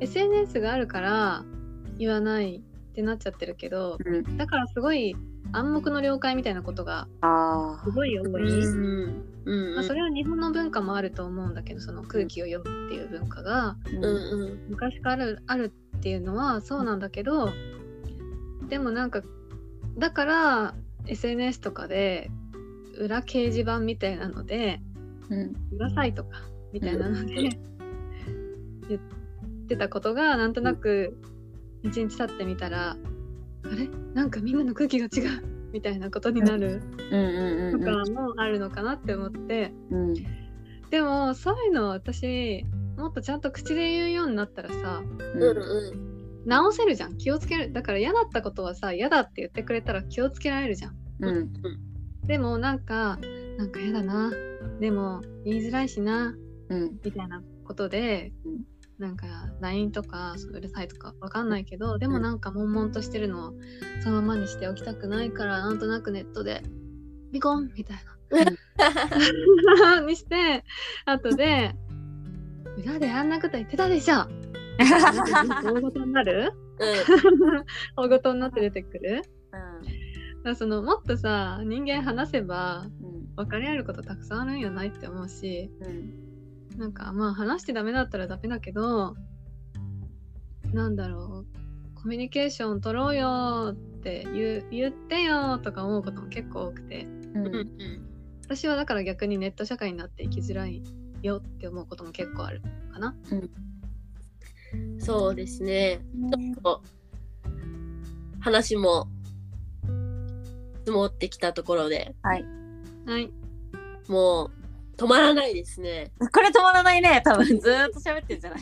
[0.00, 1.44] SNS があるから
[1.98, 5.16] 言わないってなっちゃってるけどうん、だからすごい
[5.52, 13.76] 暗黙の了解みたいなことがあすごい多い、うんうんまあ、それは日本の文化もあると思うんだけどその空気を読むっていう文化があ。
[13.92, 14.04] うん。
[14.04, 17.50] うん昔からあるあるっていうのはそうなんだけど
[18.68, 19.22] でもなんか
[19.98, 20.74] だから
[21.06, 22.30] SNS とかで
[22.98, 24.80] 裏掲示板みたいなので
[25.30, 25.56] うん。
[25.72, 27.34] 裏サイトかみたいなので
[28.88, 29.00] 言っ
[29.66, 31.16] てたことがなんとなく
[31.82, 32.96] 一日経ってみたら
[33.64, 33.88] あれ？
[34.14, 35.42] なんかみんなの空気が違う。
[35.72, 36.82] みたいなことになる。
[37.10, 38.04] うんうんとうん。
[38.04, 39.72] かもあるのかなって思って。
[39.90, 40.14] うん。
[40.90, 42.64] でもそういうの私
[42.96, 45.00] もっとちゃんと口で言うようになったらさ
[45.34, 46.44] うんうん。
[46.44, 47.16] 直せるじゃん。
[47.18, 47.72] 気をつける。
[47.72, 50.96] だから嫌だったことはさ嫌だって言ってくれたら気をつけられるじゃん。
[51.20, 51.52] うん。
[52.26, 53.18] でもなんか
[53.58, 54.32] なんか嫌だな。
[54.80, 56.34] でも言いづらいしな。
[56.68, 56.98] うん。
[57.04, 58.64] みたいなことで、うん
[59.00, 59.26] なんか
[59.60, 63.52] LINE とかうるさいとかわかんないけどでもなんか悶々としてるのを
[64.04, 66.62] そのままにしておきたくないからなんとなくネットで
[67.32, 68.10] ビコンみたいな。
[70.06, 70.64] にして
[71.04, 71.74] 後で
[72.78, 74.28] 裏であんなこと言ってたでしょ。
[75.64, 76.52] 大ごとになる
[77.96, 79.68] 大ごとになって出てくるだか
[80.44, 86.29] らそのもっとさ人間話せばうん分かり合えることたくさんあるんやないって思うしうん
[86.76, 89.14] なんかまあ話してダメだったらダメだけど
[90.72, 97.04] なんだろうコミュニケーション取ろうよって言う言ってよとか思うことも結構多くて。
[97.34, 98.10] うんうんうん
[98.50, 100.82] 私はだから逆にネット社会になって生きづらい
[101.22, 102.60] よって思うことも結構ある
[102.92, 103.14] かな。
[104.98, 106.00] そうですね。
[106.32, 106.82] ちょっと
[108.40, 109.06] 話も
[110.80, 112.16] 積もってきたところで。
[112.24, 112.44] はい。
[114.08, 114.50] もう
[115.00, 116.12] 止まらないですね。
[116.18, 117.22] これ止まらないね。
[117.24, 118.56] 多分ずーっと喋ってるんじゃな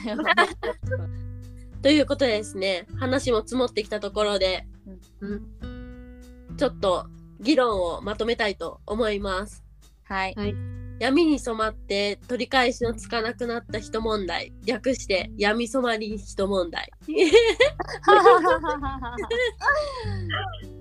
[0.45, 0.49] い？
[1.83, 4.67] ということでですね話も積もってきたところで、
[5.21, 5.43] うん。
[6.57, 7.07] ちょっと
[7.41, 9.65] 議論をまとめたいと思います。
[10.05, 10.35] はい。
[11.01, 14.53] 闇に染まって取り返しのつかなくなった人問題。
[14.65, 16.91] 略して闇染まり人問題。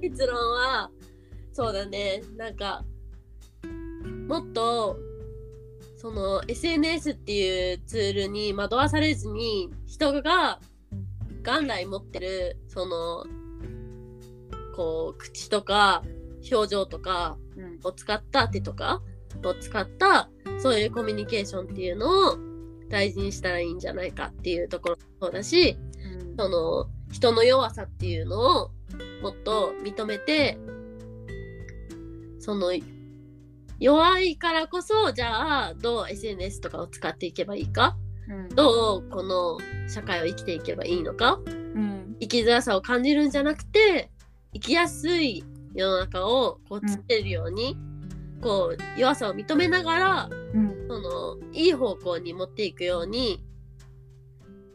[0.02, 0.90] 結論は
[1.54, 2.22] そうだね。
[2.36, 2.84] なんか
[4.28, 4.98] もっと
[5.98, 10.60] その SNS っていうツールに惑わされずに人が
[11.44, 13.26] 元来持ってるその
[14.76, 16.04] こう口とか
[16.52, 19.02] 表情とかうんを使った手とか
[19.44, 20.30] を使った
[20.60, 22.38] そういうコミュニケーションっていうのを
[22.90, 25.78] 大事にしたらいいんじゃないかっていうところもそうだし
[26.38, 28.72] その人の弱さっていうのを
[29.22, 30.58] もっと認めて
[32.40, 32.72] その
[33.80, 37.96] 弱いからこそじゃあどう SNS とかを使っていけばいいか？
[38.30, 38.50] うん。
[38.50, 41.40] どうこの社会を生きていけばいいのか？
[41.46, 42.16] うん。
[42.20, 44.10] 生きづらさを感じるんじゃなくて
[44.54, 47.78] 生きやすい世の中をこう作れるように、
[48.42, 50.88] こう弱さを認めながらうん。
[50.88, 53.44] そのいい方向に持っていくように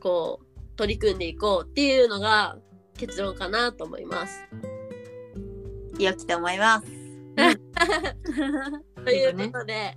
[0.01, 2.57] こう取り組んでいこうっていうのが
[2.97, 4.45] 結論かなと思います。
[5.99, 6.87] 良きと思います
[9.05, 9.97] ということで、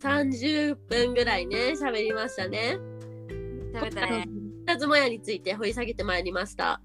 [0.00, 2.78] 30分ぐらいね喋りましたね。
[3.74, 4.28] 食べたね
[4.66, 6.80] 二つもやについて掘り下げてまいりました。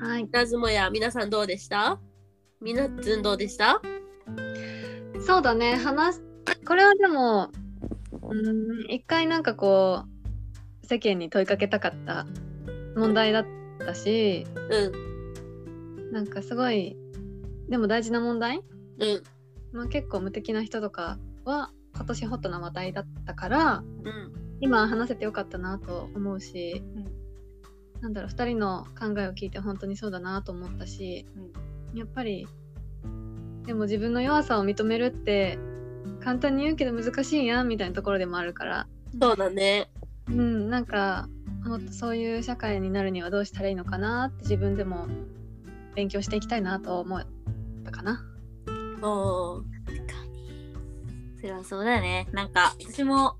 [0.00, 0.24] はい。
[0.24, 2.00] 二つもや皆さんどうでした？
[2.60, 3.80] みなつんどうでした？
[5.24, 5.76] そうだね。
[5.76, 6.22] 話す、
[6.66, 7.50] これはでも、
[8.22, 10.04] うん、一回なんかこ
[10.82, 12.26] う、世間に問いかけたかった
[12.96, 13.46] 問題だっ
[13.78, 16.96] たし、うんなんかすごい、
[17.68, 18.60] でも大事な問題？
[18.98, 19.22] うん
[19.72, 26.84] まあ、結構無敵な人とかは今年ホットな話題だったからうん今話せてよかったなと思うし、
[28.00, 31.26] なんだろう2人の考えを聞いて本当にそうだなと思ったし、
[31.94, 32.46] やっぱり
[33.66, 35.58] でも自分の弱さを認めるって
[36.20, 38.86] 簡単に言うけど難しいやんみたいなところでもあるから、
[39.20, 39.90] そうだね。
[40.28, 41.28] うん、なんか
[41.64, 45.08] もっとそういう社会になるにはどうしたらいいのかなって自分でも
[45.96, 47.26] 勉強していきたいなと思っ
[47.84, 48.24] たかな。
[49.02, 49.72] おー
[51.42, 52.28] それはそうだね。
[52.30, 53.36] なんか私も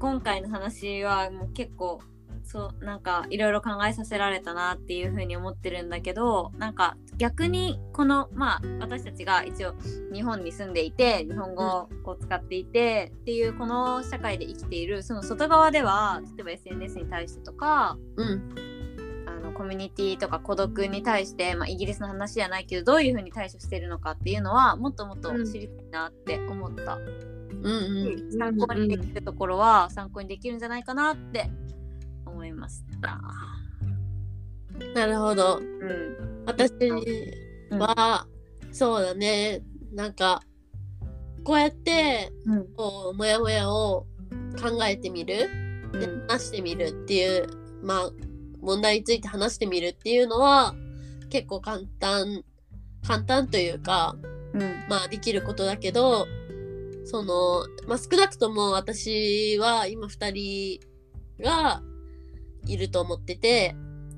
[0.00, 2.00] 今回の話はもう結構
[2.44, 9.74] そうなんかいろいろ考えさせられたなっていうふうに思ってるんだけどなんか逆にこのまあ私たちが一応
[10.12, 18.67] 日本に住んでいて日本語を使っていて、っていうこの社会で生きているその外側では例えば SNS に対してとかうん。
[19.48, 26.96] のコミュニティとか孤独に対して、まあ、イギリスの話じゃないけどどういうふうに対処してるのかっていうのはもっともっと知りたいなって思った。
[26.96, 31.50] うんうん参考にできるところは参考にできるんじゃないかなって
[32.24, 33.20] 思いました。
[34.94, 36.44] なるほどうん。
[36.46, 36.72] 私
[37.70, 38.26] は、
[38.70, 40.40] そうだねなんか
[41.42, 42.72] こうやってうん。
[42.74, 44.06] こうモヤモヤを
[44.60, 45.48] 考えてみる？
[45.92, 46.26] でうん。
[46.28, 47.48] 話してみるっていう
[47.82, 48.10] まあ
[48.60, 50.74] 問題について話してみるっていうのは
[51.30, 52.42] 結構簡単
[53.06, 54.16] 簡単というか
[54.54, 54.60] うん。
[54.88, 56.26] まあできることだけど
[57.04, 60.80] その、まあ、少なくとも私は今2人
[61.42, 61.82] が
[62.66, 63.74] いると思ってて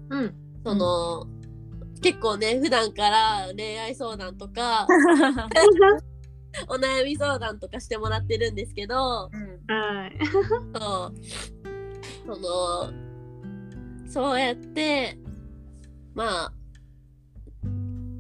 [0.09, 0.34] うん。
[0.64, 1.26] その、
[2.03, 4.86] 結構ね普段から恋愛相談とか
[6.68, 9.30] お悩み相談とかしてもらってるんですけどは
[10.09, 10.18] い
[10.74, 12.34] そう。
[12.34, 13.09] その
[14.11, 15.16] そうやって
[16.14, 16.52] まあ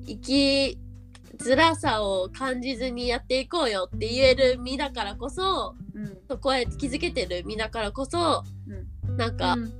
[0.06, 0.78] 生き
[1.36, 6.18] づらさを感じずにやっていこうよって言える身だからこそうん。
[6.28, 8.44] そこへ気づけてる身だからこそ
[9.16, 9.72] なんかうん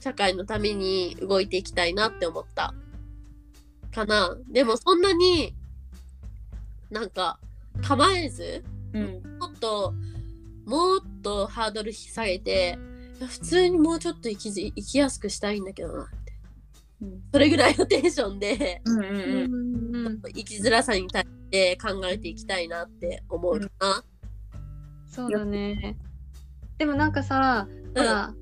[0.00, 2.74] 社会のために動いていきたいなって思った
[3.94, 5.54] かなでもそんなに
[6.90, 7.38] なんか
[7.82, 9.38] 構えずうん。
[9.38, 9.94] もっと
[10.66, 12.78] もっとハードル下げて
[13.26, 16.32] 普通にもうちょっと生きず生きやすくしたいんだけどなって
[17.02, 17.22] うん。
[17.32, 19.00] それぐらいのテンションでうん。
[19.00, 19.06] う。
[19.06, 19.08] う
[20.10, 24.04] んん生きづらさに対して考えていきたいなって思うかな。
[25.06, 25.96] そうだね
[26.78, 27.66] でもなんかさ
[27.96, 28.32] ほら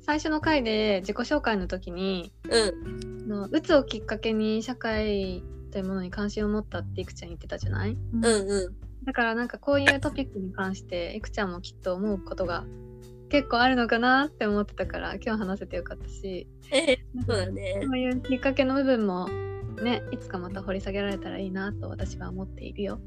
[0.00, 7.90] 最初の回で自己紹介の時にうんつをきっかけに社会というものに関心を持ったっていくちゃん言ってたじゃない？
[7.90, 12.64] うんうんだからなんかこういうトピックに関していくちゃんもきっと思うことが
[13.28, 16.46] 結構あるのかなって思ってたから今日話せてよかったし。
[16.72, 17.80] えーそうだね。
[17.82, 19.28] そういうきっかけの部分も
[19.82, 23.00] ねいつかまた掘り下げられたらいいなと私は思っているよ。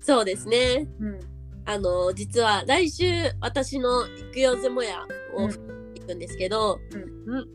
[0.00, 0.88] そうですね。
[1.00, 1.20] うん。
[1.64, 3.04] あの実は来週
[3.40, 5.50] 私の行くよぜもやをうん。
[5.94, 6.78] 行くんですけど、
[7.26, 7.48] うん。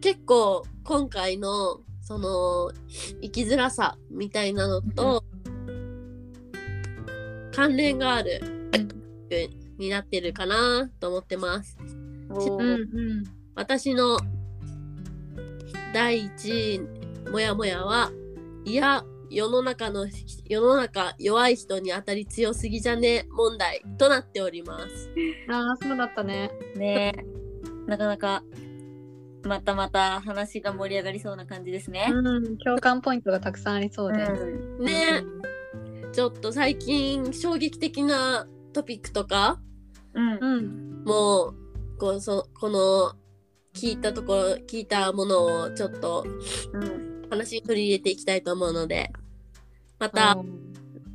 [0.00, 2.72] 結構今回のその
[3.20, 5.24] 生きづらさみたいなのと
[7.52, 8.40] 関連がある
[9.82, 11.76] になってるかなと思ってます。
[11.80, 13.24] うんうん
[13.54, 14.18] 私の
[15.92, 18.10] 第一位もやもやは
[18.64, 20.06] いや世の中の
[20.46, 25.10] 世の中弱い人に当たり強すぎじゃね問題となっております。
[25.50, 26.50] ああそうだったね。
[26.76, 28.42] ねえなかなか
[29.42, 32.08] またまた話が盛り上がりそうな感じですね。
[32.10, 34.22] うん共感ポイントがたくさんありそうで。
[34.22, 35.24] うんね
[36.12, 39.60] ちょっと最近衝撃的なトピックとか
[40.14, 41.54] うんうんもう
[41.98, 43.12] こうそこの
[43.74, 46.24] 聞いたところ聞いたものをちょっと
[46.72, 49.10] うん話に取り入れていきたいと思うので
[49.98, 50.36] また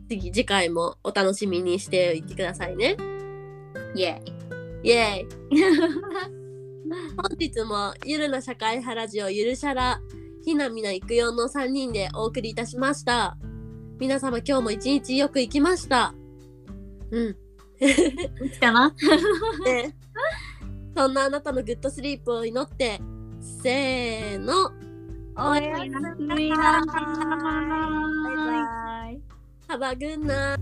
[0.10, 2.95] 次次回もお楽しみにしていてくださいね。
[3.93, 4.22] イエ
[4.84, 5.64] イエーイ
[7.18, 10.00] 本日もゆるな社会派ラジオゆるしゃら
[10.43, 13.38] ひなみな行くよの3人でお送りいたしました。
[14.00, 16.14] 皆様今日も一日よく行きました。
[17.12, 17.38] うん。
[17.80, 17.93] イ
[18.49, 18.93] 来たな。
[19.65, 19.93] で
[20.95, 22.99] そんなあなたのグッドスリープを祈って
[23.39, 24.71] せーの
[25.36, 25.84] おやす
[26.19, 27.05] みなさい。
[28.23, 29.21] バイバイ。
[29.69, 30.57] Have a good night